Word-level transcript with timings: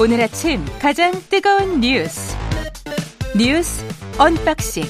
오늘 0.00 0.20
아침 0.20 0.64
가장 0.80 1.10
뜨거운 1.28 1.80
뉴스 1.80 2.36
뉴스 3.36 3.84
unboxing 4.16 4.84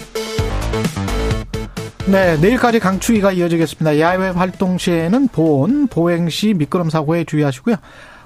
네, 2.09 2.37
내일까지 2.37 2.79
강추위가 2.79 3.33
이어지겠습니다. 3.33 4.01
야외 4.01 4.29
활동 4.29 4.77
시에는 4.77 5.29
보온, 5.29 5.87
보행 5.89 6.29
시 6.29 6.53
미끄럼 6.53 6.91
사고에 6.91 7.25
주의하시고요. 7.25 7.77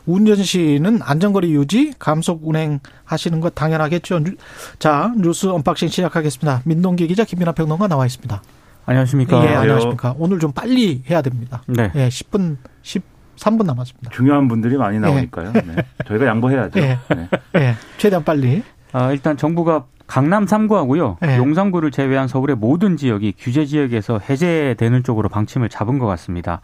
운전 0.06 0.42
시는 0.42 1.00
안전거리 1.02 1.52
유지, 1.52 1.92
감속 1.98 2.46
운행 2.46 2.80
하시는 3.04 3.40
것 3.40 3.54
당연하겠죠. 3.54 4.20
자, 4.78 5.12
뉴스 5.16 5.46
unboxing 5.46 5.88
시작하겠습니다. 5.88 6.62
민동기 6.64 7.06
기자 7.06 7.24
김민아 7.24 7.52
평론가 7.52 7.86
나와 7.88 8.06
있습니다. 8.06 8.42
안녕하십니까? 8.86 9.44
예, 9.44 9.54
안녕하십니까? 9.54 10.14
오늘 10.18 10.40
좀 10.40 10.52
빨리 10.52 11.02
해야 11.08 11.22
됩니다. 11.22 11.62
네. 11.66 11.90
예, 11.94 12.08
10분, 12.08 12.56
13분 13.36 13.64
남았습니다. 13.66 14.10
중요한 14.10 14.48
분들이 14.48 14.76
많이 14.76 14.98
나오니까요. 14.98 15.52
네. 15.52 15.62
저희가 16.06 16.26
양보해야죠. 16.26 16.80
예. 16.80 16.98
네. 17.14 17.28
예, 17.56 17.74
최대한 17.98 18.24
빨리. 18.24 18.62
아, 18.92 19.10
일단 19.12 19.36
정부가 19.36 19.84
강남 20.06 20.44
3구하고요. 20.44 21.16
네. 21.20 21.38
용산구를 21.38 21.90
제외한 21.90 22.28
서울의 22.28 22.56
모든 22.56 22.96
지역이 22.96 23.34
규제 23.38 23.64
지역에서 23.64 24.18
해제되는 24.18 25.02
쪽으로 25.04 25.28
방침을 25.28 25.68
잡은 25.70 25.98
것 25.98 26.06
같습니다. 26.06 26.60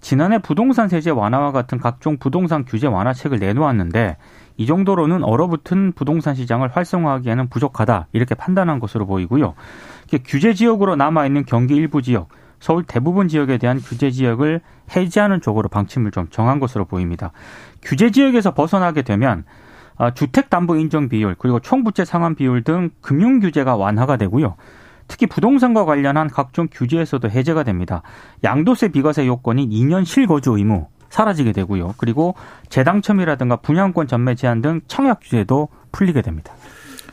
지난해 0.00 0.38
부동산 0.38 0.88
세제 0.88 1.10
완화와 1.10 1.52
같은 1.52 1.78
각종 1.78 2.16
부동산 2.18 2.64
규제 2.64 2.86
완화책을 2.86 3.38
내놓았는데 3.38 4.16
이 4.56 4.66
정도로는 4.66 5.24
얼어붙은 5.24 5.92
부동산 5.92 6.34
시장을 6.34 6.68
활성화하기에는 6.72 7.48
부족하다 7.48 8.08
이렇게 8.12 8.34
판단한 8.34 8.78
것으로 8.78 9.06
보이고요. 9.06 9.54
규제 10.24 10.54
지역으로 10.54 10.94
남아 10.94 11.26
있는 11.26 11.44
경기 11.44 11.74
일부 11.74 12.02
지역, 12.02 12.28
서울 12.62 12.84
대부분 12.84 13.26
지역에 13.26 13.58
대한 13.58 13.80
규제 13.80 14.12
지역을 14.12 14.60
해제하는 14.94 15.40
쪽으로 15.40 15.68
방침을 15.68 16.12
좀 16.12 16.28
정한 16.30 16.60
것으로 16.60 16.84
보입니다. 16.84 17.32
규제 17.82 18.12
지역에서 18.12 18.54
벗어나게 18.54 19.02
되면 19.02 19.44
아, 19.96 20.14
주택담보 20.14 20.76
인정 20.76 21.08
비율 21.08 21.34
그리고 21.36 21.58
총부채 21.58 22.04
상환 22.04 22.36
비율 22.36 22.62
등 22.62 22.90
금융 23.00 23.40
규제가 23.40 23.74
완화가 23.74 24.16
되고요. 24.16 24.54
특히 25.08 25.26
부동산과 25.26 25.84
관련한 25.84 26.28
각종 26.28 26.68
규제에서도 26.70 27.28
해제가 27.28 27.64
됩니다. 27.64 28.02
양도세 28.44 28.88
비과세 28.88 29.26
요건인 29.26 29.70
2년 29.70 30.04
실거주 30.04 30.52
의무 30.56 30.86
사라지게 31.10 31.50
되고요. 31.50 31.96
그리고 31.98 32.36
재당첨이라든가 32.68 33.56
분양권 33.56 34.06
전매 34.06 34.36
제한 34.36 34.62
등 34.62 34.80
청약 34.86 35.18
규제도 35.20 35.66
풀리게 35.90 36.22
됩니다. 36.22 36.54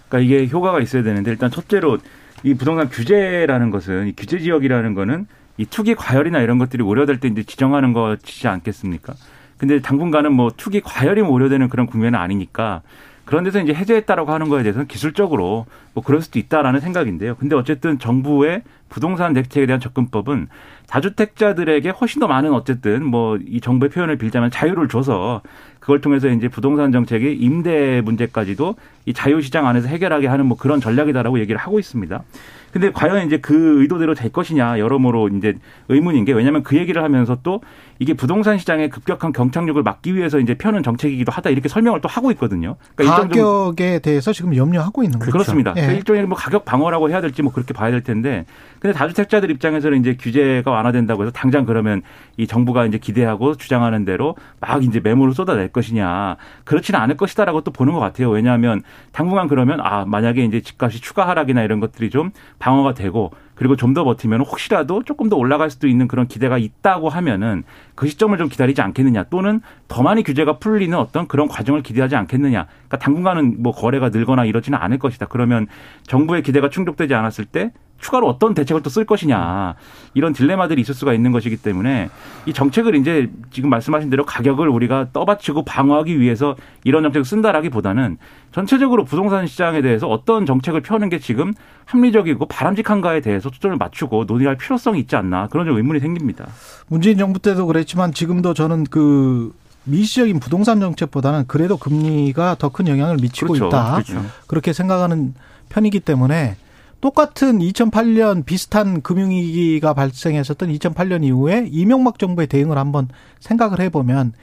그러니까 0.10 0.20
이게 0.20 0.48
효과가 0.48 0.80
있어야 0.80 1.02
되는데 1.02 1.32
일단 1.32 1.50
첫째로 1.50 1.98
이 2.44 2.54
부동산 2.54 2.88
규제라는 2.88 3.72
것은 3.72 4.10
이 4.10 4.14
규제 4.16 4.38
지역이라는 4.38 4.94
거는 4.94 5.26
이 5.60 5.66
투기 5.66 5.94
과열이나 5.94 6.40
이런 6.40 6.58
것들이 6.58 6.82
우려될 6.82 7.20
때 7.20 7.28
이제 7.28 7.44
지정하는 7.44 7.92
것이지 7.92 8.48
않겠습니까? 8.48 9.14
근데 9.58 9.82
당분간은 9.82 10.32
뭐 10.32 10.50
투기 10.56 10.80
과열이 10.80 11.20
우려되는 11.20 11.68
그런 11.68 11.86
국면은 11.86 12.18
아니니까 12.18 12.82
그런 13.26 13.44
데서 13.44 13.60
이제 13.60 13.74
해제했다라고 13.74 14.32
하는 14.32 14.48
거에 14.48 14.64
대해서는 14.64 14.88
기술적으로 14.88 15.66
뭐 16.00 16.04
그럴 16.06 16.22
수도 16.22 16.40
있다라는 16.40 16.80
생각인데요. 16.80 17.36
근데 17.36 17.58
어쨌든 17.58 18.00
정부의 18.00 18.64
부동산 18.88 19.34
대책에 19.34 19.66
대한 19.66 19.82
접근법은 19.82 20.48
다주택자들에게 20.88 21.90
훨씬 21.90 22.20
더 22.22 22.28
많은 22.28 22.54
어쨌든 22.54 23.06
뭐 23.06 23.38
이 23.46 23.60
정부의 23.62 23.90
표현을 23.90 24.18
빌자면 24.18 24.50
자유를 24.50 24.88
줘서 24.88 25.42
그걸 25.80 26.02
통해서 26.02 26.30
이제 26.30 26.48
부동산 26.48 26.92
정책이 26.92 27.34
임대 27.34 28.02
문제까지도 28.02 28.76
이 29.06 29.14
자유시장 29.14 29.68
안에서 29.68 29.88
해결하게 29.88 30.28
하는 30.28 30.46
뭐 30.46 30.58
그런 30.58 30.80
전략이다라고 30.80 31.40
얘기를 31.40 31.60
하고 31.60 31.80
있습니다. 31.80 32.24
근데 32.72 32.92
과연 32.92 33.26
이제 33.26 33.40
그 33.40 33.82
의도대로 33.82 34.14
될 34.14 34.32
것이냐 34.32 34.78
여러모로 34.78 35.30
이제 35.30 35.56
의문인 35.88 36.26
게 36.26 36.34
왜냐하면 36.34 36.62
그 36.62 36.78
얘기를 36.78 37.04
하면서 37.04 37.38
또 37.42 37.62
이게 37.98 38.14
부동산 38.14 38.60
시장의 38.60 38.90
급격한 38.90 39.34
경착륙을 39.34 39.82
막기 39.82 40.16
위해서 40.16 40.40
이제 40.40 40.54
펴는 40.54 40.84
정책이기도 40.84 41.32
하다 41.32 41.50
이렇게 41.50 41.68
설명을 41.68 42.02
또 42.02 42.08
하고 42.08 42.32
있거든요. 42.32 42.76
그러니까 42.96 43.22
가격에 43.22 44.00
대해서 44.00 44.32
지금 44.32 44.56
염려하고 44.56 45.04
있는 45.04 45.18
거죠. 45.18 45.32
그렇습니다. 45.32 45.74
예. 45.78 45.82
그러니까 45.90 45.94
일종의 45.94 46.26
뭐 46.26 46.38
가격 46.38 46.66
방어라고 46.66 47.10
해야 47.10 47.22
될지 47.22 47.42
뭐 47.42 47.52
그렇게 47.52 47.74
봐야 47.74 47.92
될 47.92 48.02
텐데 48.02 48.46
근데 48.80 48.94
다주택자들 48.94 49.50
입장에서는 49.52 50.00
이제 50.00 50.16
규제가 50.20 50.72
완화된다고 50.72 51.24
해서 51.24 51.32
당장 51.32 51.66
그러면 51.66 52.02
이 52.38 52.48
정부가 52.48 52.86
이제 52.86 52.98
기대하고 52.98 53.56
주장하는 53.56 54.06
대로 54.06 54.36
막 54.60 54.84
이제 54.84 55.00
매물을 55.00 55.34
쏟아낼 55.34 55.70
것이냐 55.70 56.38
그렇지는 56.64 57.00
않을 57.00 57.18
것이다라고 57.18 57.62
또 57.62 57.72
보는 57.72 57.94
것 57.94 58.00
같아요. 58.00 58.30
왜냐하면 58.30 58.84
당분간 59.12 59.48
그러면 59.48 59.80
아 59.82 60.06
만약에 60.06 60.44
이제 60.46 60.62
집값이 60.62 61.02
추가 61.02 61.28
하락이나 61.28 61.64
이런 61.64 61.80
것들이 61.80 62.10
좀 62.10 62.32
방어가 62.60 62.94
되고 62.94 63.32
그리고 63.60 63.76
좀 63.76 63.90
더 63.94 64.06
버티면 64.06 64.42
혹시라도 64.42 65.04
조금 65.04 65.28
더 65.30 65.36
올라갈 65.36 65.70
수도 65.70 65.88
있는 65.88 66.08
그런 66.08 66.28
기대가 66.28 66.58
있다고 66.58 67.10
하면은 67.10 67.64
그 67.96 68.08
시점을 68.08 68.38
좀 68.38 68.48
기다리지 68.48 68.82
않겠느냐 68.82 69.24
또는 69.26 69.62
더 69.90 70.02
많이 70.02 70.24
규제가 70.24 70.60
풀리는 70.60 70.98
어떤 70.98 71.28
그런 71.28 71.48
과정을 71.50 71.82
기대하지 71.82 72.16
않겠느냐. 72.16 72.68
그러니까 72.68 72.98
당분간은 73.00 73.62
뭐 73.62 73.74
거래가 73.74 74.10
늘거나 74.10 74.46
이러지는 74.46 74.80
않을 74.80 75.00
것이다. 75.00 75.26
그러면 75.26 75.68
정부의 76.04 76.44
기대가 76.44 76.70
충족되지 76.70 77.16
않았을 77.16 77.46
때 77.46 77.74
추가로 78.00 78.28
어떤 78.28 78.54
대책을 78.54 78.82
또 78.82 78.90
쓸 78.90 79.06
것이냐 79.06 79.76
이런 80.14 80.34
딜레마들이 80.34 80.82
있을 80.82 80.96
수가 80.96 81.14
있는 81.14 81.32
것이기 81.32 81.58
때문에 81.58 82.10
이 82.46 82.54
정책을 82.54 82.96
이제 82.96 83.30
지금 83.52 83.70
말씀하신 83.70 84.10
대로 84.10 84.26
가격을 84.26 84.68
우리가 84.68 85.08
떠받치고 85.14 85.64
방어하기 85.66 86.20
위해서 86.20 86.56
이런 86.84 87.04
정책을 87.04 87.26
쓴다라기보다는 87.26 88.18
전체적으로 88.52 89.06
부동산 89.06 89.46
시장에 89.46 89.82
대해서 89.82 90.08
어떤 90.08 90.46
정책을 90.46 90.82
펴는 90.82 91.10
게 91.10 91.20
지금 91.20 91.54
합리적이고 91.86 92.48
바람직한가에 92.48 93.22
대해서 93.22 93.50
초점을 93.50 93.78
맞추고 93.78 94.26
논의할 94.26 94.56
필요성이 94.58 95.00
있지 95.02 95.16
않나 95.16 95.48
그런 95.48 95.68
좀 95.68 95.78
의문이 95.78 96.00
생깁니다. 96.00 96.48
문재인 96.88 97.18
정부 97.18 97.40
때도 97.40 97.68
그랬지만 97.68 98.12
지금도 98.14 98.54
저는 98.56 98.86
그 98.86 99.54
미시적인 99.84 100.40
부동산 100.40 100.80
정책보다는 100.80 101.46
그래도 101.48 101.78
금리가 101.78 102.56
더 102.60 102.70
큰 102.70 102.88
영향을 102.88 103.18
미치고 103.22 103.54
그렇죠. 103.54 103.68
있다. 103.68 103.92
그렇죠. 103.94 104.26
그렇게 104.48 104.74
생각하는 104.74 105.34
편이기 105.70 106.00
때문에 106.00 106.58
똑같은 107.02 107.60
2008년 107.60 108.46
비슷한 108.46 109.02
금융위기가 109.02 109.94
발생했었던 109.94 110.70
2008년 110.70 111.24
이후에 111.24 111.68
이명박 111.72 112.20
정부의 112.20 112.48
대응을 112.48 112.78
한번 112.78 113.08
생각을 113.40 113.80
해보면 113.80 114.34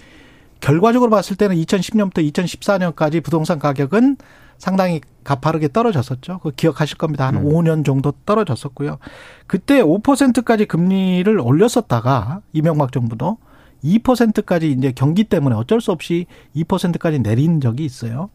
결과적으로 0.60 1.10
봤을 1.10 1.36
때는 1.36 1.56
2010년부터 1.56 2.32
2014년까지 2.32 3.22
부동산 3.22 3.58
가격은 3.58 4.16
상당히 4.58 5.02
가파르게 5.22 5.68
떨어졌었죠. 5.68 6.38
그 6.38 6.50
기억하실 6.50 6.96
겁니다. 6.96 7.26
한 7.26 7.36
음. 7.36 7.44
5년 7.44 7.84
정도 7.84 8.12
떨어졌었고요. 8.24 8.98
그때 9.46 9.82
5%까지 9.82 10.64
금리를 10.64 11.38
올렸었다가 11.38 12.40
이명박 12.54 12.90
정부도 12.92 13.36
2%까지 13.84 14.70
이제 14.72 14.92
경기 14.92 15.24
때문에 15.24 15.54
어쩔 15.54 15.82
수 15.82 15.92
없이 15.92 16.26
2%까지 16.56 17.18
내린 17.18 17.60
적이 17.60 17.84
있어요. 17.84 18.30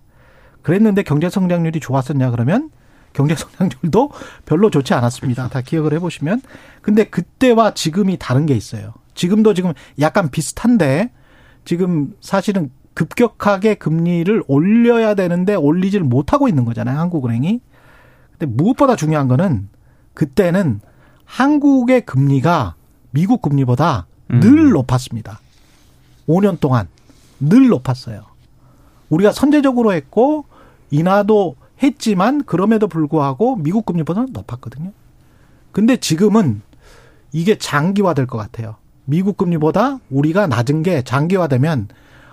그랬는데 0.61 1.01
경제 1.01 1.29
성장률이 1.29 1.79
좋았었냐 1.79 2.29
그러면 2.29 2.69
경제 3.13 3.35
성장률도 3.35 4.11
별로 4.45 4.69
좋지 4.69 4.94
않았습니다. 4.94 5.49
다 5.49 5.61
기억을 5.61 5.94
해보시면. 5.94 6.41
근데 6.81 7.05
그때와 7.05 7.73
지금이 7.73 8.17
다른 8.19 8.45
게 8.45 8.55
있어요. 8.55 8.94
지금도 9.16 9.53
지금 9.53 9.73
약간 9.99 10.29
비슷한데 10.29 11.11
지금 11.66 12.13
사실은 12.22 12.72
급격하게 12.94 13.75
금리를 13.75 14.44
올려야 14.47 15.16
되는데 15.16 15.55
올리지를 15.55 16.05
못하고 16.05 16.47
있는 16.47 16.66
거잖아요. 16.66 16.99
한국은행이. 16.99 17.61
근데 18.31 18.45
무엇보다 18.45 18.95
중요한 18.95 19.28
거는 19.28 19.69
그때는 20.13 20.81
한국의 21.25 22.05
금리가 22.05 22.75
미국 23.11 23.41
금리보다 23.41 24.07
늘 24.28 24.67
음. 24.67 24.69
높았습니다. 24.72 25.39
5년 26.28 26.59
동안 26.59 26.88
늘 27.39 27.67
높았어요. 27.67 28.23
우리가 29.09 29.31
선제적으로 29.31 29.93
했고 29.93 30.45
인하도 30.89 31.55
했지만 31.81 32.43
그럼에도 32.43 32.87
불구하고 32.87 33.55
미국 33.55 33.85
금리보다는 33.85 34.29
높았거든요. 34.33 34.91
근데 35.71 35.97
지금은 35.97 36.61
이게 37.31 37.57
장기화될 37.57 38.28
것 38.28 38.37
같아요. 38.37 38.75
미국 39.05 39.37
금리보다 39.37 39.99
우리가 40.09 40.47
낮은 40.47 40.83
게 40.83 41.01
장기화되면 41.01 41.87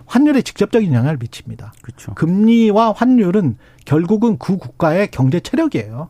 환율에 0.06 0.42
직접적인 0.42 0.92
영향을 0.92 1.18
미칩니다. 1.18 1.72
그렇죠. 1.82 2.14
금리와 2.14 2.92
환율은 2.92 3.56
결국은 3.84 4.38
그 4.38 4.56
국가의 4.56 5.10
경제 5.10 5.40
체력이에요. 5.40 6.08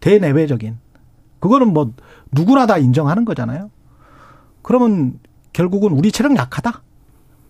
대내외적인. 0.00 0.78
그거는 1.40 1.72
뭐 1.72 1.92
누구나 2.32 2.66
다 2.66 2.78
인정하는 2.78 3.24
거잖아요. 3.24 3.70
그러면 4.62 5.18
결국은 5.52 5.92
우리 5.92 6.12
체력 6.12 6.36
약하다. 6.36 6.82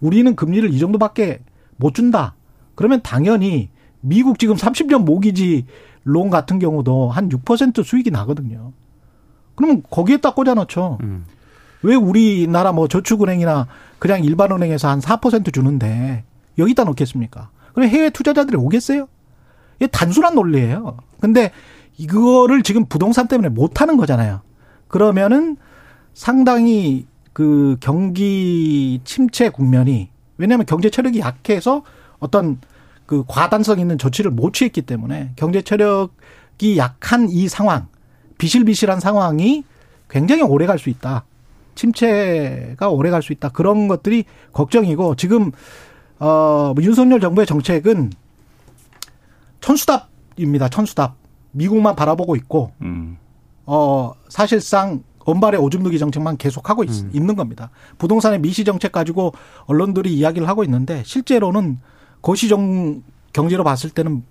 우리는 0.00 0.37
금리를 0.37 0.73
이 0.73 0.79
정도밖에 0.79 1.41
못 1.76 1.94
준다. 1.94 2.34
그러면 2.75 3.02
당연히 3.02 3.70
미국 4.00 4.39
지금 4.39 4.55
30년 4.56 5.05
모기지 5.05 5.67
론 6.05 6.31
같은 6.31 6.59
경우도 6.59 7.11
한 7.11 7.29
6% 7.29 7.85
수익이 7.85 8.11
나거든요. 8.11 8.73
그러면 9.55 9.83
거기에다 9.91 10.35
꽂아 10.35 10.55
넣죠. 10.55 10.99
음. 11.03 11.25
왜 11.83 11.95
우리나라 11.95 12.73
뭐 12.73 12.89
저축은행이나 12.89 13.67
그냥 13.99 14.25
일반 14.25 14.53
은행에서 14.53 14.89
한 14.89 15.00
4% 15.00 15.53
주는데 15.53 16.25
여기다 16.59 16.85
놓겠습니까? 16.85 17.50
그럼 17.73 17.89
해외 17.89 18.11
투자자들이 18.11 18.56
오겠어요? 18.56 19.09
이게 19.77 19.87
단순한 19.87 20.35
논리예요. 20.35 20.97
근데 21.21 21.53
이거를 21.97 22.62
지금 22.62 22.87
부동산 22.87 23.29
때문에 23.29 23.49
못 23.49 23.81
하는 23.81 23.97
거잖아요. 23.97 24.41
그러면은 24.89 25.56
상당히 26.15 27.06
그 27.33 27.77
경기 27.81 29.01
침체 29.05 29.49
국면이 29.49 30.11
왜냐하면 30.39 30.67
경제 30.67 30.91
체력이 30.91 31.21
약해서 31.21 31.83
어떤 32.19 32.59
그 33.08 33.25
과단성 33.26 33.81
있는 33.81 33.96
조치를 33.96 34.31
못 34.31 34.52
취했기 34.52 34.82
때문에 34.82 35.32
경제 35.34 35.62
체력이 35.62 36.76
약한 36.76 37.31
이 37.31 37.49
상황, 37.49 37.88
비실비실한 38.37 39.00
상황이 39.00 39.64
굉장히 40.10 40.43
오래 40.43 40.66
갈 40.66 40.78
수 40.78 40.90
있다. 40.90 41.25
침체가 41.75 42.90
오래 42.90 43.08
갈 43.08 43.22
수 43.22 43.32
있다. 43.32 43.49
그런 43.49 43.88
것들이 43.88 44.25
걱정이고 44.52 45.14
지금 45.14 45.52
어 46.19 46.75
윤석열 46.78 47.19
정부의 47.19 47.46
정책은 47.46 48.12
천수답입니다. 49.62 50.69
천수답. 50.69 51.16
미국만 51.52 51.96
바라보고 51.96 52.37
있고 52.37 52.72
음. 52.82 53.16
어 53.64 54.12
사실상 54.28 55.02
원발의 55.25 55.60
오줌 55.60 55.82
누기 55.82 55.99
정책만 55.99 56.37
계속하고 56.37 56.84
있, 56.84 57.05
음. 57.05 57.10
있는 57.14 57.37
겁니다. 57.37 57.70
부동산의 57.96 58.40
미시 58.40 58.64
정책 58.64 58.93
가지고 58.93 59.32
언론들이 59.64 60.12
이야기를 60.14 60.46
하고 60.46 60.62
있는데 60.62 61.02
실제로는 61.06 61.78
거시정 62.23 63.03
경제로 63.32 63.65
봤을 63.65 63.91
때는 63.91 64.23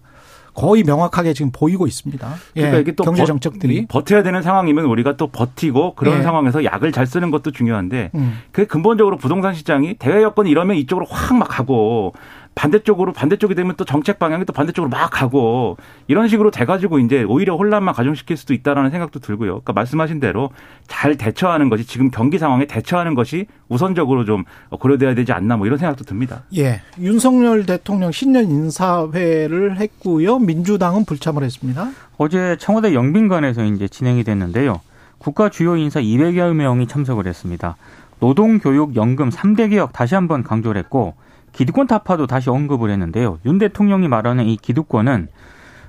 거의 0.53 0.81
명확하게 0.83 1.33
지금 1.33 1.51
보이고 1.51 1.85
있습니다. 1.85 2.27
예, 2.55 2.61
그러니까 2.61 2.79
이게 2.79 2.91
또 2.93 3.03
경제 3.03 3.21
버- 3.21 3.27
정책들이 3.27 3.85
버텨야 3.87 4.23
되는 4.23 4.41
상황이면 4.41 4.85
우리가 4.85 5.15
또 5.15 5.27
버티고 5.27 5.93
그런 5.93 6.17
예. 6.19 6.23
상황에서 6.23 6.63
약을 6.63 6.91
잘 6.91 7.05
쓰는 7.05 7.29
것도 7.29 7.51
중요한데 7.51 8.09
음. 8.15 8.39
그 8.51 8.65
근본적으로 8.65 9.17
부동산 9.17 9.53
시장이 9.53 9.95
대외 9.99 10.23
여건이 10.23 10.49
이러면 10.49 10.77
이쪽으로 10.77 11.05
확 11.05 11.35
막 11.37 11.47
가고 11.47 12.13
반대쪽으로 12.57 13.13
반대쪽이 13.13 13.53
되면 13.53 13.75
또 13.77 13.85
정책 13.85 14.17
방향이 14.17 14.43
또 14.45 14.51
반대쪽으로 14.51 14.89
막 14.89 15.11
가고 15.11 15.77
이런 16.07 16.27
식으로 16.27 16.49
돼가지고 16.49 16.97
이제 16.99 17.23
오히려 17.23 17.55
혼란만 17.55 17.93
가중시킬 17.93 18.35
수도 18.35 18.55
있다라는 18.55 18.89
생각도 18.89 19.19
들고요. 19.19 19.61
그러니까 19.61 19.73
말씀하신 19.73 20.19
대로 20.19 20.49
잘 20.87 21.17
대처하는 21.17 21.69
것이 21.69 21.85
지금 21.85 22.09
경기 22.09 22.39
상황에 22.39 22.65
대처하는 22.65 23.13
것이 23.13 23.45
우선적으로 23.69 24.25
좀 24.25 24.43
고려돼야 24.71 25.13
되지 25.13 25.33
않나 25.33 25.55
뭐 25.55 25.67
이런 25.67 25.77
생각도 25.77 26.03
듭니다. 26.03 26.43
예 26.57 26.81
윤석열 26.99 27.65
대통령 27.67 28.11
신년 28.11 28.45
인사회를 28.45 29.77
했고요. 29.77 30.39
민주당은 30.39 31.05
불참을 31.05 31.43
했습니다. 31.43 31.91
어제 32.17 32.57
청와대 32.59 32.95
영빈관에서 32.95 33.65
이제 33.65 33.87
진행이 33.87 34.23
됐는데요. 34.23 34.81
국가 35.19 35.49
주요 35.49 35.77
인사 35.77 35.99
200여 35.99 36.53
명이 36.53 36.87
참석을 36.87 37.27
했습니다. 37.27 37.75
노동, 38.19 38.57
교육, 38.57 38.95
연금 38.95 39.29
3대 39.29 39.69
개혁 39.69 39.93
다시 39.93 40.15
한번 40.15 40.41
강조를 40.43 40.79
했고 40.79 41.13
기득권 41.57 41.87
타파도 41.87 42.27
다시 42.27 42.51
언급을 42.51 42.91
했는데요. 42.91 43.39
윤 43.47 43.57
대통령이 43.57 44.07
말하는 44.07 44.45
이 44.45 44.57
기득권은 44.57 45.27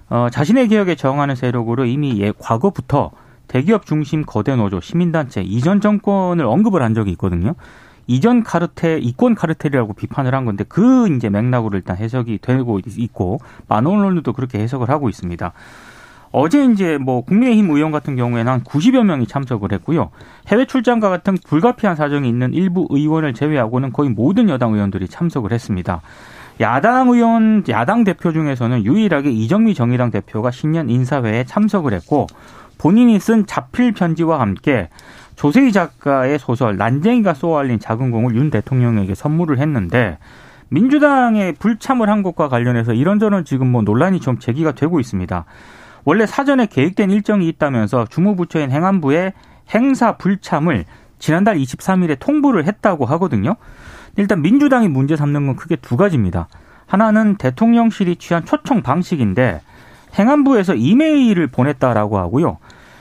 어, 0.08 0.28
자신의 0.32 0.68
개혁에 0.68 0.94
저항하는 0.94 1.34
세력으로 1.34 1.84
이미 1.84 2.18
예, 2.22 2.32
과거부터 2.38 3.10
대기업 3.48 3.84
중심 3.84 4.24
거대 4.24 4.56
노조, 4.56 4.80
시민단체, 4.80 5.42
이전 5.42 5.82
정권을 5.82 6.46
언급을 6.46 6.82
한 6.82 6.94
적이 6.94 7.10
있거든요. 7.12 7.54
이전 8.06 8.42
카르텔, 8.42 9.04
이권 9.04 9.34
카르텔이라고 9.34 9.92
비판을 9.92 10.34
한 10.34 10.46
건데 10.46 10.64
그 10.66 11.14
이제 11.14 11.28
맥락으로 11.28 11.76
일단 11.76 11.98
해석이 11.98 12.38
되고 12.40 12.80
있고 12.96 13.38
언론들도 13.68 14.32
그렇게 14.32 14.58
해석을 14.60 14.88
하고 14.88 15.10
있습니다. 15.10 15.52
어제 16.30 16.64
이제 16.64 16.98
뭐 16.98 17.22
국민의힘 17.22 17.70
의원 17.70 17.90
같은 17.90 18.16
경우에는 18.16 18.52
한 18.52 18.62
90여 18.62 19.04
명이 19.04 19.26
참석을 19.26 19.72
했고요. 19.72 20.10
해외 20.48 20.66
출장과 20.66 21.08
같은 21.08 21.36
불가피한 21.46 21.96
사정이 21.96 22.28
있는 22.28 22.52
일부 22.52 22.86
의원을 22.90 23.34
제외하고는 23.34 23.92
거의 23.92 24.10
모든 24.10 24.48
여당 24.48 24.74
의원들이 24.74 25.08
참석을 25.08 25.52
했습니다. 25.52 26.02
야당 26.60 27.08
의원, 27.08 27.64
야당 27.68 28.04
대표 28.04 28.32
중에서는 28.32 28.84
유일하게 28.84 29.30
이정미 29.30 29.74
정의당 29.74 30.10
대표가 30.10 30.50
신년 30.50 30.90
인사회에 30.90 31.44
참석을 31.44 31.92
했고 31.92 32.26
본인이 32.78 33.18
쓴 33.18 33.46
자필 33.46 33.92
편지와 33.92 34.40
함께 34.40 34.88
조세희 35.36 35.72
작가의 35.72 36.38
소설 36.38 36.76
난쟁이가 36.76 37.34
쏘아올린 37.34 37.78
작은 37.78 38.10
공을 38.10 38.34
윤 38.34 38.50
대통령에게 38.50 39.14
선물을 39.14 39.58
했는데 39.58 40.18
민주당의 40.68 41.54
불참을 41.54 42.08
한 42.08 42.22
것과 42.22 42.48
관련해서 42.48 42.92
이런저런 42.92 43.44
지금 43.44 43.70
뭐 43.70 43.82
논란이 43.82 44.20
좀 44.20 44.38
제기가 44.38 44.72
되고 44.72 45.00
있습니다. 45.00 45.44
원래 46.08 46.24
사전에 46.24 46.64
계획된 46.64 47.10
일정이 47.10 47.46
있다면서 47.48 48.06
주무부처인 48.06 48.70
행안부에 48.70 49.34
행사 49.74 50.16
불참을 50.16 50.86
지난달 51.18 51.58
23일에 51.58 52.18
통보를 52.18 52.64
했다고 52.64 53.04
하거든요. 53.04 53.56
일단 54.16 54.40
민주당이 54.40 54.88
문제 54.88 55.16
삼는 55.16 55.46
건 55.46 55.56
크게 55.56 55.76
두 55.76 55.98
가지입니다. 55.98 56.48
하나는 56.86 57.36
대통령실이 57.36 58.16
취한 58.16 58.46
초청 58.46 58.80
방식인데 58.80 59.60
행안부에서 60.18 60.76
이메일을 60.76 61.48
보냈다라고 61.48 62.16
하고요. 62.16 62.56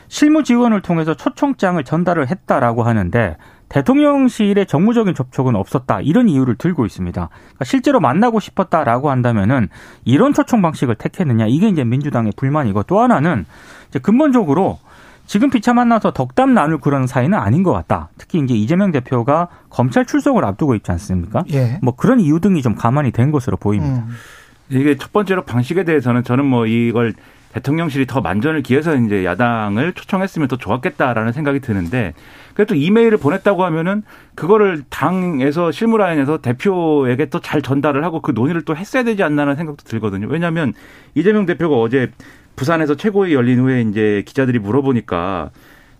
실무 0.09 0.43
지원을 0.43 0.81
통해서 0.81 1.13
초청장을 1.13 1.81
전달을 1.81 2.27
했다라고 2.29 2.83
하는데 2.83 3.37
대통령실의 3.69 4.65
정무적인 4.65 5.13
접촉은 5.13 5.55
없었다 5.55 6.01
이런 6.01 6.29
이유를 6.29 6.55
들고 6.55 6.85
있습니다. 6.85 7.29
그러니까 7.29 7.65
실제로 7.65 7.99
만나고 7.99 8.39
싶었다라고 8.39 9.09
한다면은 9.09 9.69
이런 10.05 10.33
초청 10.33 10.61
방식을 10.61 10.95
택했느냐 10.95 11.47
이게 11.47 11.67
이제 11.67 11.83
민주당의 11.83 12.33
불만이고 12.35 12.83
또 12.83 13.01
하나는 13.01 13.45
이제 13.89 13.99
근본적으로 13.99 14.79
지금 15.25 15.49
피차 15.49 15.73
만나서 15.73 16.11
덕담 16.11 16.53
나눌 16.53 16.79
그런 16.79 17.05
사이는 17.05 17.37
아닌 17.37 17.61
것 17.61 17.73
같다. 17.73 18.09
특히 18.17 18.39
이제 18.39 18.53
이재명 18.53 18.91
대표가 18.91 19.49
검찰 19.69 20.05
출석을 20.05 20.45
앞두고 20.45 20.73
있지 20.75 20.89
않습니까? 20.91 21.43
예. 21.51 21.79
뭐 21.81 21.93
그런 21.95 22.21
이유 22.21 22.39
등이 22.39 22.61
좀 22.61 22.75
가만히 22.75 23.11
된 23.11 23.31
것으로 23.31 23.57
보입니다. 23.57 24.05
음. 24.07 24.09
이게 24.69 24.97
첫 24.97 25.11
번째로 25.11 25.43
방식에 25.43 25.83
대해서는 25.83 26.23
저는 26.23 26.45
뭐 26.45 26.65
이걸 26.65 27.13
대통령실이 27.53 28.05
더 28.05 28.21
만전을 28.21 28.61
기해서 28.61 28.95
이제 28.95 29.25
야당을 29.25 29.93
초청했으면 29.93 30.47
더 30.47 30.57
좋았겠다라는 30.57 31.31
생각이 31.31 31.59
드는데 31.59 32.13
그래도 32.53 32.75
이메일을 32.75 33.17
보냈다고 33.17 33.63
하면은 33.65 34.03
그거를 34.35 34.83
당에서 34.89 35.71
실무라인에서 35.71 36.39
대표에게 36.39 37.29
또 37.29 37.39
잘 37.39 37.61
전달을 37.61 38.03
하고 38.03 38.21
그 38.21 38.31
논의를 38.31 38.63
또 38.63 38.75
했어야 38.75 39.03
되지 39.03 39.23
않나라는 39.23 39.55
생각도 39.55 39.83
들거든요. 39.85 40.27
왜냐하면 40.29 40.73
이재명 41.15 41.45
대표가 41.45 41.77
어제 41.77 42.11
부산에서 42.57 42.95
최고위 42.95 43.33
열린 43.33 43.59
후에 43.59 43.81
이제 43.81 44.23
기자들이 44.25 44.59
물어보니까 44.59 45.51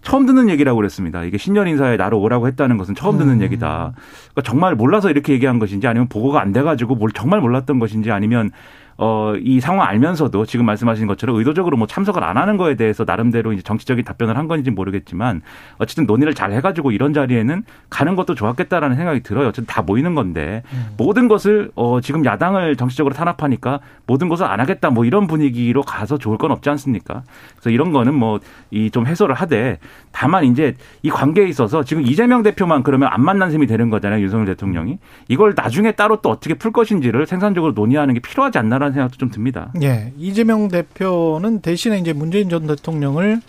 처음 0.02 0.26
듣는 0.26 0.50
얘기라고 0.50 0.78
그랬습니다. 0.78 1.24
이게 1.24 1.38
신년 1.38 1.68
인사에 1.68 1.98
나로 1.98 2.20
오라고 2.20 2.48
했다는 2.48 2.78
것은 2.78 2.96
처음 2.96 3.18
듣는 3.18 3.36
음. 3.36 3.42
얘기다. 3.42 3.94
그러니까 4.32 4.42
정말 4.44 4.76
몰라서 4.76 5.10
이렇게 5.10 5.34
얘기한 5.34 5.60
것인지 5.60 5.88
아니면 5.88 6.08
보고가 6.08 6.42
안 6.42 6.52
돼가지고 6.52 6.96
뭘 6.96 7.12
정말 7.12 7.40
몰랐던 7.40 7.80
것인지 7.80 8.12
아니면 8.12 8.52
어, 8.98 9.34
이 9.40 9.60
상황 9.60 9.88
알면서도 9.88 10.46
지금 10.46 10.66
말씀하신 10.66 11.08
것처럼 11.08 11.36
의도적으로 11.36 11.78
뭐 11.78 11.88
참석을 11.88 12.24
안 12.24 12.38
하는 12.38 12.58
거에 12.58 12.76
대해서 12.76 13.04
나름대로 13.06 13.54
이제 13.54 13.62
정치적인 13.62 14.04
답변을 14.04 14.38
한 14.38 14.48
건지 14.48 14.72
모르겠지만 14.72 15.42
어쨌든 15.78 16.06
논의를 16.06 16.34
잘 16.34 16.52
해가지고 16.52 16.92
이런 16.92 17.14
자리에는 17.14 17.64
가는 17.90 18.16
것도 18.16 18.36
좋았겠다라는 18.36 18.96
생각이 18.96 19.22
들어요. 19.22 19.48
어쨌든 19.48 19.66
다 19.66 19.82
모이는 19.82 20.16
건데 20.16 20.64
모든 20.98 21.28
것을 21.28 21.72
어, 21.76 22.02
지금 22.02 22.26
야당을 22.26 22.76
정치적으로 22.76 23.14
탄압하니까 23.14 23.80
모든 24.06 24.30
것을 24.30 24.46
안 24.46 24.60
하겠다 24.60 24.90
뭐 24.90 25.06
이런 25.06 25.28
분위기로 25.28 25.84
가서 25.84 26.18
좋을 26.18 26.38
건 26.38 26.52
없지 26.52 26.70
않습니까? 26.70 27.24
그래서 27.56 27.70
이런 27.70 27.92
거는 27.92 28.14
뭐 28.14 28.40
이 28.72 28.90
좀 28.92 29.06
해소를 29.06 29.36
하되 29.36 29.80
다만 30.12 30.44
이제 30.46 30.76
이 31.04 31.10
관계에 31.10 31.48
있어서 31.48 31.84
지금 31.84 32.04
이재명 32.04 32.44
대표만 32.44 32.84
그러면 32.84 33.10
안 33.12 33.24
만난 33.24 33.52
셈이 33.52 33.68
되는 33.68 33.90
거잖아요. 33.90 34.22
윤석열 34.22 34.46
대통령이 34.48 34.98
이걸 35.28 35.54
나중에 35.56 35.92
따로 35.92 36.22
또 36.22 36.30
어떻게 36.30 36.54
풀 36.54 36.72
것인지를 36.72 37.26
생산적으로 37.28 37.74
논의하는 37.74 38.14
게 38.14 38.20
필요하지 38.20 38.58
않나라는 38.58 38.87
생각도 38.94 39.18
좀 39.18 39.30
듭니다. 39.30 39.72
예. 39.82 40.14
이재명 40.18 40.68
대표는 40.68 41.62
대신에 41.62 42.00
이제 42.00 42.14
문재인 42.14 42.50
전 42.50 42.68
대통령을 42.68 43.42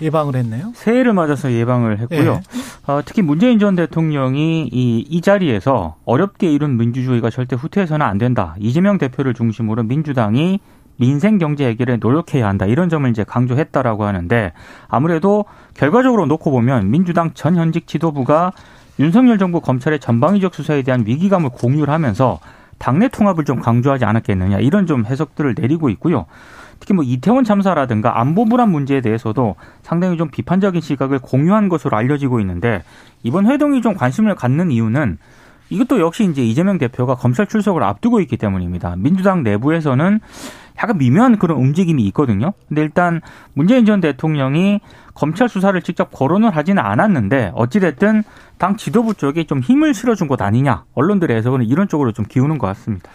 예방을 0.00 0.34
했네요. 0.36 0.72
새해를 0.74 1.12
맞아서 1.12 1.52
예방을 1.52 1.98
했고요. 2.00 2.40
예. 2.42 2.90
어, 2.92 3.02
특히 3.04 3.22
문재인 3.22 3.58
전 3.58 3.76
대통령이 3.76 4.68
이, 4.72 5.06
이 5.08 5.20
자리에서 5.20 5.96
어렵게 6.04 6.50
이룬 6.50 6.76
민주주의가 6.76 7.30
절대 7.30 7.56
후퇴해서는 7.56 8.04
안 8.04 8.18
된다. 8.18 8.56
이재명 8.58 8.98
대표를 8.98 9.34
중심으로 9.34 9.84
민주당이 9.84 10.60
민생 10.96 11.38
경제 11.38 11.66
해결에 11.66 11.96
노력해야 11.96 12.46
한다. 12.46 12.66
이런 12.66 12.88
점을 12.88 13.08
이제 13.10 13.24
강조했다라고 13.24 14.04
하는데 14.04 14.52
아무래도 14.88 15.44
결과적으로 15.74 16.26
놓고 16.26 16.50
보면 16.50 16.90
민주당 16.90 17.32
전 17.34 17.56
현직 17.56 17.86
지도부가 17.86 18.52
윤석열 18.98 19.38
정부 19.38 19.60
검찰의 19.60 20.00
전방위적 20.00 20.54
수사에 20.54 20.82
대한 20.82 21.04
위기감을 21.06 21.50
공유를 21.50 21.92
하면서 21.92 22.40
당내 22.82 23.06
통합을 23.06 23.44
좀 23.44 23.60
강조하지 23.60 24.04
않았겠느냐 24.04 24.58
이런 24.58 24.86
좀 24.88 25.06
해석들을 25.06 25.54
내리고 25.56 25.88
있고요. 25.90 26.26
특히 26.80 26.94
뭐 26.94 27.04
이태원 27.04 27.44
참사라든가 27.44 28.18
안보 28.20 28.44
불안 28.44 28.72
문제에 28.72 29.00
대해서도 29.00 29.54
상당히 29.82 30.16
좀 30.16 30.28
비판적인 30.28 30.80
시각을 30.80 31.20
공유한 31.20 31.68
것으로 31.68 31.96
알려지고 31.96 32.40
있는데 32.40 32.82
이번 33.22 33.46
회동이 33.46 33.82
좀 33.82 33.94
관심을 33.94 34.34
갖는 34.34 34.72
이유는 34.72 35.18
이것도 35.70 36.00
역시 36.00 36.24
이제 36.24 36.42
이재명 36.42 36.78
대표가 36.78 37.14
검찰 37.14 37.46
출석을 37.46 37.84
앞두고 37.84 38.20
있기 38.22 38.36
때문입니다. 38.36 38.96
민주당 38.98 39.44
내부에서는 39.44 40.18
약간 40.78 40.98
미묘한 40.98 41.38
그런 41.38 41.58
움직임이 41.58 42.04
있거든요. 42.06 42.52
근데 42.68 42.82
일단 42.82 43.20
문재인 43.54 43.84
전 43.84 44.00
대통령이 44.00 44.80
검찰 45.14 45.48
수사를 45.48 45.80
직접 45.82 46.10
거론을 46.10 46.50
하지는 46.56 46.82
않았는데 46.82 47.52
어찌됐든 47.54 48.22
당 48.58 48.76
지도부 48.76 49.14
쪽에 49.14 49.44
좀 49.44 49.60
힘을 49.60 49.94
실어준 49.94 50.28
것 50.28 50.40
아니냐. 50.40 50.84
언론들의 50.94 51.36
해석은 51.36 51.64
이런 51.64 51.88
쪽으로 51.88 52.12
좀 52.12 52.24
기우는 52.28 52.58
것 52.58 52.66
같습니다. 52.68 53.10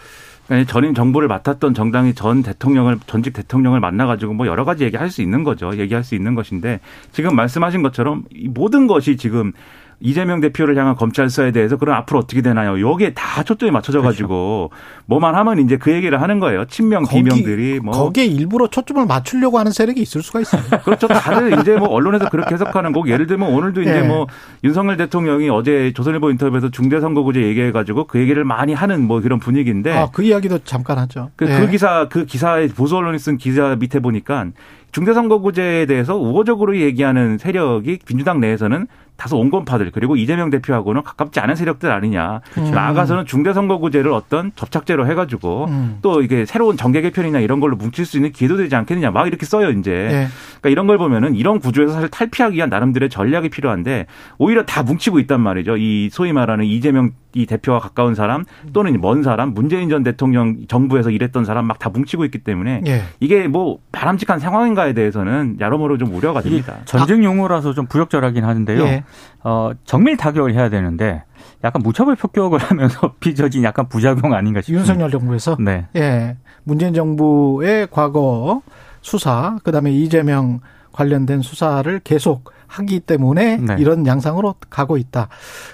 그러니까 0.48 0.72
전임 0.72 0.94
정부를 0.94 1.28
맡았던 1.28 1.74
정당이 1.74 2.14
전 2.14 2.42
대통령을 2.42 3.00
전직 3.06 3.34
대통령을 3.34 3.80
만나가지고 3.80 4.34
뭐 4.34 4.48
여러 4.48 4.64
가지 4.64 4.86
얘기할 4.86 5.10
수 5.10 5.22
있는 5.22 5.44
거죠. 5.44 5.76
얘기할 5.76 6.04
수 6.04 6.16
있는 6.16 6.36
것인데 6.36 6.80
지금 7.12 7.36
말씀하신 7.36 7.82
것처럼 7.82 8.24
이 8.32 8.48
모든 8.48 8.88
것이 8.88 9.18
지금 9.18 9.52
이재명 10.00 10.40
대표를 10.42 10.78
향한 10.78 10.96
검찰 10.96 11.30
수사에 11.30 11.52
대해서 11.52 11.76
그럼 11.78 11.96
앞으로 11.96 12.20
어떻게 12.20 12.42
되나요? 12.42 12.80
여기에 12.80 13.14
다 13.14 13.44
초점이 13.44 13.72
맞춰져 13.72 14.02
가지고 14.02 14.70
그렇죠. 14.70 15.04
뭐만 15.08 15.34
하면 15.36 15.60
이제 15.60 15.78
그 15.78 15.92
얘기를 15.92 16.22
하는 16.22 16.40
거예요. 16.40 16.66
친명 16.66 17.04
거기, 17.04 17.24
비명들이 17.24 17.80
뭐 17.80 17.94
거기에 17.94 18.26
일부러 18.26 18.68
초점을 18.68 19.04
맞추려고 19.08 19.58
하는 19.58 19.72
세력이 19.72 20.00
있을 20.02 20.22
수가 20.22 20.42
있어요. 20.42 20.62
그렇죠. 20.86 21.08
다들 21.08 21.60
이제 21.60 21.76
뭐 21.76 21.88
언론에서 21.88 22.30
그렇게 22.30 22.54
해석하는 22.54 22.92
거고 22.92 23.10
예를 23.10 23.26
들면 23.26 23.50
오늘도 23.50 23.82
이제 23.82 24.02
네. 24.02 24.08
뭐 24.08 24.28
윤석열 24.64 24.98
대통령이 24.98 25.50
어제 25.50 25.92
조선일보 25.96 26.30
인터뷰에서 26.30 26.70
중대선거구제 26.70 27.42
얘기해 27.42 27.72
가지고 27.72 28.06
그 28.06 28.20
얘기를 28.20 28.44
많이 28.44 28.74
하는 28.74 29.02
뭐 29.08 29.20
그런 29.22 29.40
분위기인데 29.40 29.94
아, 29.94 30.10
그 30.12 30.22
이야기도 30.22 30.60
잠깐 30.60 31.00
하죠. 31.00 31.32
그, 31.36 31.46
네. 31.46 31.60
그 31.60 31.72
기사 31.72 32.08
그 32.08 32.26
기사에 32.26 32.68
보수 32.68 32.98
언론이 32.98 33.18
쓴 33.18 33.38
기사 33.38 33.76
밑에 33.76 34.00
보니까 34.00 34.46
중대선거구제에 34.92 35.86
대해서 35.86 36.16
우호적으로 36.18 36.78
얘기하는 36.78 37.38
세력이 37.38 38.00
민주당 38.08 38.40
내에서는 38.40 38.88
다소 39.18 39.40
온건파들 39.40 39.92
그리고 39.92 40.16
이재명 40.16 40.50
대표하고는 40.50 41.04
가깝지 41.04 41.40
않은 41.40 41.56
세력들 41.56 41.92
아니냐. 41.92 42.42
그렇죠. 42.54 42.72
나아가서는 42.72 43.26
중대선거구제를 43.26 44.12
어떤 44.12 44.52
접착제로 44.56 45.08
해가지고 45.08 45.66
음. 45.70 46.00
또 46.02 46.22
이게 46.22 46.46
새로운 46.46 46.78
정계 46.78 47.02
개편이나 47.02 47.40
이런 47.40 47.60
걸로 47.60 47.76
뭉칠 47.76 48.06
수 48.06 48.18
있는 48.18 48.32
기회도 48.32 48.58
되지 48.58 48.76
않겠느냐. 48.76 49.12
막 49.12 49.28
이렇게 49.28 49.46
써요 49.46 49.72
이제. 49.72 49.92
네. 49.92 50.28
그러니까 50.60 50.70
이런 50.70 50.88
걸 50.88 50.98
보면은 50.98 51.36
이런 51.36 51.60
구조에서 51.60 51.94
사실 51.94 52.10
탈피하기 52.10 52.56
위한 52.58 52.70
나름대로의 52.70 53.10
전략이 53.10 53.50
필요한데 53.50 54.08
오히려 54.38 54.66
다 54.66 54.84
뭉치고 54.84 55.20
있단 55.20 55.42
말이죠. 55.42 55.78
이 55.78 56.10
소위 56.12 56.34
말하는 56.34 56.66
이재명 56.66 57.12
이 57.34 57.46
대표와 57.46 57.80
가까운 57.80 58.16
사람 58.16 58.46
또는 58.74 59.00
먼 59.00 59.22
사람 59.22 59.54
문재인 59.54 59.90
전 59.90 60.02
대통령 60.02 60.66
정부에서 60.68 61.12
일했던 61.12 61.46
사람 61.46 61.66
막 61.66 61.78
다 61.78 61.90
뭉치고 61.90 62.26
있기 62.26 62.40
때문에 62.40 62.82
네. 62.84 63.04
이게 63.20 63.48
뭐 63.48 63.78
바람직한 63.92 64.40
상황인가에 64.40 64.94
대해서는 64.94 65.58
여러모로 65.60 65.98
좀 66.00 66.14
우려가 66.16 66.42
됩니다. 66.42 66.78
전쟁 66.86 67.24
용어라서 67.24 67.74
좀 67.74 67.86
부역절하긴 67.86 68.44
하는데요. 68.44 68.84
네. 68.84 69.04
어, 69.44 69.72
정밀 69.86 70.18
타격을 70.18 70.54
해야 70.54 70.70
되는데 70.70 71.24
약간 71.64 71.82
무차별 71.82 72.16
폭격을 72.16 72.60
하면서 72.64 73.14
빚어진 73.20 73.64
약간 73.64 73.88
부작용 73.88 74.34
아닌가 74.34 74.62
싶습니다. 74.62 74.82
윤석열 74.82 75.12
정부에서 75.12 75.58
네. 75.60 75.88
예. 75.96 76.38
문재인 76.64 76.94
정부의 76.94 77.88
과거 77.92 78.62
수사, 79.02 79.58
그다음에 79.64 79.92
이재명 79.92 80.60
관련된 80.92 81.42
수사를 81.42 82.00
계속 82.04 82.52
하기 82.68 83.00
때문에 83.02 83.58
네. 83.58 83.76
이런 83.80 84.06
양상으로 84.06 84.56
가고 84.70 84.98
있다. 84.98 85.30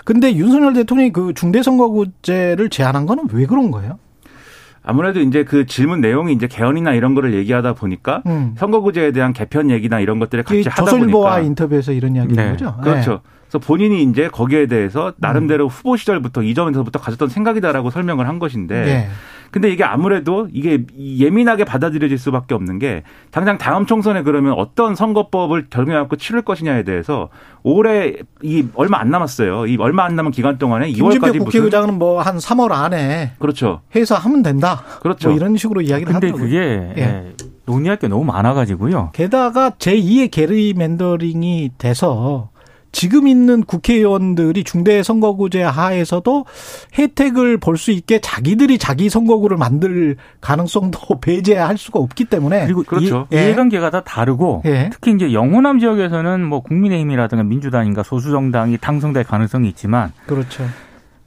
근데 0.06 0.36
윤석열 0.36 0.74
대통령이 0.74 1.12
그 1.12 1.34
중대선거구제를 1.34 2.70
제안한 2.70 3.06
거는 3.06 3.28
왜 3.32 3.46
그런 3.46 3.72
거예요? 3.72 3.98
아무래도 4.84 5.22
이제 5.22 5.44
그 5.44 5.66
질문 5.66 6.02
내용이 6.02 6.34
이제 6.34 6.48
개헌이나 6.48 6.94
이런 6.94 7.16
거를 7.16 7.34
얘기하다 7.34 7.74
보니까 7.74 8.22
음. 8.26 8.54
선거구제에 8.58 9.12
대한 9.12 9.34
개편 9.34 9.70
얘기나 9.70 10.00
이런 10.00 10.20
것들을 10.20 10.44
같이 10.44 10.58
하다 10.68 10.76
보니까 10.76 10.92
조선일보와 10.92 11.40
인터뷰에서 11.40 11.94
이런 11.94 12.16
이야기인 12.16 12.36
네. 12.36 12.52
거죠. 12.52 12.76
그렇죠. 12.84 13.12
네. 13.12 13.18
그래서 13.48 13.60
본인이 13.60 14.04
이제 14.04 14.28
거기에 14.28 14.66
대해서 14.66 15.14
나름대로 15.18 15.66
음. 15.66 15.70
후보 15.70 15.96
시절부터 15.96 16.44
이전에서부터 16.44 17.00
가졌던 17.00 17.30
생각이다라고 17.30 17.92
설명을 17.92 18.28
한 18.28 18.40
것인데 18.40 18.86
네. 18.86 19.10
근데 19.54 19.70
이게 19.70 19.84
아무래도 19.84 20.48
이게 20.52 20.84
예민하게 20.98 21.64
받아들여질 21.64 22.18
수밖에 22.18 22.56
없는 22.56 22.80
게 22.80 23.04
당장 23.30 23.60
다음 23.60 23.86
총선에 23.86 24.24
그러면 24.24 24.54
어떤 24.58 24.96
선거법을 24.96 25.68
결정해갖고 25.70 26.16
치를 26.16 26.42
것이냐에 26.42 26.82
대해서 26.82 27.30
올해 27.62 28.16
이 28.42 28.66
얼마 28.74 28.98
안 29.00 29.12
남았어요. 29.12 29.68
이 29.68 29.78
얼마 29.80 30.06
안 30.06 30.16
남은 30.16 30.32
기간 30.32 30.58
동안에 30.58 30.92
2월까지 30.92 31.38
국회의장은 31.38 32.00
뭐 32.00 32.24
한 32.24 32.38
3월 32.38 32.72
안에 32.72 33.34
그렇죠. 33.38 33.82
해서 33.96 34.16
하면 34.16 34.42
된다. 34.42 34.82
그렇죠. 35.02 35.30
뭐 35.30 35.38
이런 35.38 35.56
식으로 35.56 35.82
이야기를 35.82 36.12
근데 36.12 36.32
그게 36.32 36.58
예. 36.58 36.94
예. 36.98 37.34
논의할 37.66 37.98
게 37.98 38.08
너무 38.08 38.24
많아가지고요. 38.26 39.12
게다가 39.14 39.70
제2의 39.72 40.32
게리맨더링이 40.32 41.72
돼서 41.78 42.50
지금 42.94 43.28
있는 43.28 43.64
국회의원들이 43.64 44.64
중대 44.64 45.04
선거구제 45.04 45.62
하에서도 45.64 46.46
혜택을 46.98 47.58
볼 47.58 47.74
수 47.74 47.92
있게 47.92 48.22
자기들이 48.22 48.78
자기 48.78 49.10
선거구를 49.10 49.58
만들 49.58 50.16
가능성도 50.40 51.00
배제할 51.20 51.78
수가 51.78 52.00
없기 52.00 52.26
때문에 52.26 52.64
그리고 52.66 52.84
그렇죠. 52.84 53.28
이, 53.32 53.36
해관계가 53.36 53.90
다 53.90 54.02
다르고 54.02 54.62
예. 54.66 54.90
특히 54.94 55.12
이제 55.12 55.34
영호남 55.34 55.80
지역에서는 55.80 56.46
뭐 56.46 56.62
국민의힘이라든가 56.62 57.44
민주당인가 57.44 58.04
소수 58.04 58.32
정당이 58.32 58.78
당선될 58.78 59.24
가능성이 59.26 59.68
있지만 59.70 60.14
그렇죠. 60.28 60.64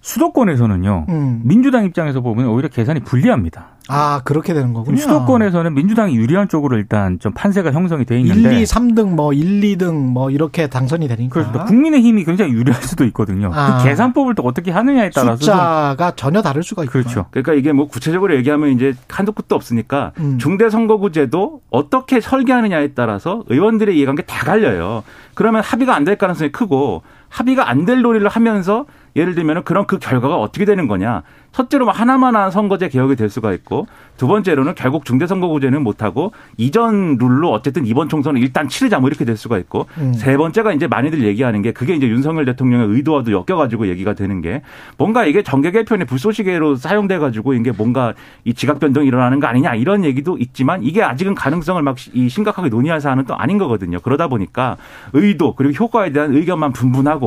수도권에서는요. 0.07 1.07
음. 1.09 1.41
민주당 1.43 1.85
입장에서 1.85 2.21
보면 2.21 2.47
오히려 2.47 2.69
계산이 2.69 3.01
불리합니다. 3.01 3.71
아, 3.89 4.21
그렇게 4.25 4.55
되는 4.55 4.73
거군요. 4.73 4.97
수도권에서는 4.99 5.75
민주당이 5.75 6.15
유리한 6.17 6.49
쪽으로 6.49 6.77
일단 6.77 7.19
좀 7.19 7.33
판세가 7.33 7.73
형성이 7.73 8.05
돼 8.05 8.19
있는데 8.21 8.57
1, 8.57 8.63
2, 8.63 8.65
3등 8.65 9.11
뭐 9.15 9.33
1, 9.33 9.61
2등 9.63 9.95
뭐 9.95 10.31
이렇게 10.31 10.69
당선이 10.69 11.09
되니까. 11.09 11.33
그렇습니다. 11.33 11.65
국민의 11.65 12.03
힘이 12.03 12.25
굉장히 12.25 12.53
유리할 12.53 12.83
수도 12.85 13.05
있거든요. 13.07 13.51
그 13.51 13.57
아. 13.59 13.79
그 13.79 13.85
계산법을 13.85 14.37
또 14.37 14.45
어떻게 14.45 14.71
하느냐에 14.71 15.11
따라서 15.11 15.37
숫자가 15.39 16.13
전혀 16.15 16.41
다를 16.41 16.63
수가 16.63 16.83
있죠. 16.85 16.93
그렇죠. 16.93 17.27
그러니까 17.33 17.55
이게 17.55 17.73
뭐 17.73 17.89
구체적으로 17.89 18.35
얘기하면 18.37 18.71
이제 18.71 18.95
한도 19.09 19.33
끝도 19.33 19.57
없으니까 19.57 20.13
음. 20.21 20.39
중대선거구제도 20.39 21.63
어떻게 21.71 22.21
설계하느냐에 22.21 22.89
따라서 22.95 23.43
의원들의 23.49 23.97
이해관계 23.97 24.23
다 24.23 24.45
갈려요. 24.45 25.03
그러면 25.35 25.63
합의가 25.63 25.95
안 25.95 26.07
될 26.07 26.17
가능성이 26.17 26.53
크고 26.53 27.03
합의가 27.37 27.69
안 27.69 27.85
될 27.87 28.03
논의를 28.03 28.29
하면서 28.29 28.87
예를 29.15 29.35
들면 29.35 29.63
그런 29.65 29.87
그 29.87 29.99
결과가 29.99 30.37
어떻게 30.37 30.65
되는 30.65 30.89
거냐. 30.89 31.23
첫째로 31.53 31.87
뭐 31.87 31.95
하나만한 31.95 32.51
선거제 32.51 32.91
개혁이 32.91 33.17
될 33.17 33.31
수가 33.31 33.55
있고 33.55 33.87
두 34.19 34.27
번째로는 34.27 34.75
결국 34.75 35.07
중대선거구제는 35.07 35.83
못하고 35.83 36.33
이전 36.59 37.17
룰로 37.17 37.51
어쨌든 37.51 37.87
이번 37.87 38.11
총선은 38.11 38.43
일단 38.43 38.69
치르자 38.69 38.99
뭐 38.99 39.09
이렇게 39.09 39.25
될 39.25 39.39
수가 39.39 39.57
있고 39.57 39.87
음. 39.97 40.13
세 40.13 40.37
번째가 40.37 40.75
이제 40.75 40.87
많이들 40.87 41.23
얘기하는 41.25 41.63
게 41.63 41.73
그게 41.73 41.95
이제 41.95 42.07
윤석열 42.09 42.45
대통령의 42.45 42.89
의도와도 42.89 43.33
엮여가지고 43.33 43.89
얘기가 43.89 44.13
되는 44.13 44.43
게 44.43 44.61
뭔가 44.99 45.25
이게 45.25 45.43
정계 45.43 45.71
개편의 45.71 46.07
불쏘시개로 46.07 46.77
사용돼 46.77 47.17
가지고 47.19 47.55
이게 47.55 47.73
뭔가 47.73 48.13
이 48.45 48.53
지각 48.53 48.79
변동이 48.79 49.07
일어나는 49.07 49.41
거 49.41 49.47
아니냐 49.47 49.77
이런 49.77 50.05
얘기도 50.05 50.37
있지만 50.37 50.83
이게 50.83 51.03
아직은 51.03 51.35
가능성을 51.35 51.81
막 51.81 51.97
심각하게 51.99 52.69
논의할 52.69 53.01
사안은 53.01 53.25
또 53.25 53.35
아닌 53.35 53.57
거거든요. 53.57 53.99
그러다 54.01 54.29
보니까 54.29 54.77
의도 55.15 55.55
그리고 55.55 55.73
효과에 55.85 56.13
대한 56.13 56.35
의견만 56.35 56.73
분분하고 56.73 57.26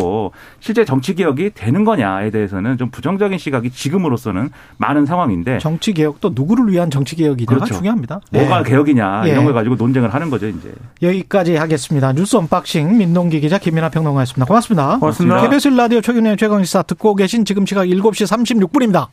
실제 0.59 0.85
정치 0.85 1.15
개혁이 1.15 1.51
되는 1.55 1.83
거냐에 1.83 2.29
대해서는 2.29 2.77
좀 2.77 2.89
부정적인 2.91 3.37
시각이 3.37 3.71
지금으로 3.71 4.17
정치로서는 4.19 4.49
많은 4.77 5.05
상황인데 5.05 5.57
정치 5.59 5.93
개혁도 5.93 6.31
누구를 6.35 6.71
위한 6.71 6.91
정치 6.91 7.15
개혁이냐가 7.15 7.55
그렇죠. 7.55 7.75
중요합니다. 7.75 8.19
뭐가 8.31 8.63
네. 8.63 8.69
개혁이냐 8.69 9.25
이런 9.25 9.41
예. 9.41 9.43
걸 9.45 9.53
가지고 9.53 9.75
논쟁을 9.75 10.13
하는 10.13 10.29
거죠 10.29 10.47
이제. 10.47 10.73
여기까지 11.01 11.55
하겠습니다. 11.55 12.11
뉴스 12.13 12.35
unboxing 12.35 12.97
민동기 12.97 13.39
기자 13.39 13.57
김민아 13.57 13.89
평론가였습니다. 13.89 14.45
고맙습니다. 14.45 14.97
고맙습니다. 14.99 15.41
KBS 15.41 15.69
라디오 15.69 16.01
최경영의 16.01 16.37
최강시사 16.37 16.83
듣고 16.83 17.15
계신 17.15 17.45
지금 17.45 17.65
시각 17.65 17.85
7시 17.85 18.27
36분입니다. 18.69 19.07